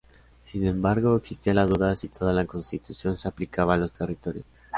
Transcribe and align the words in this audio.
Sin 0.45 0.65
embargo, 0.65 1.15
existía 1.15 1.53
la 1.53 1.67
duda 1.67 1.95
si 1.95 2.07
toda 2.07 2.33
la 2.33 2.47
Constitución 2.47 3.19
se 3.19 3.27
aplicaba 3.27 3.75
a 3.75 3.77
los 3.77 3.93
territorios. 3.93 4.45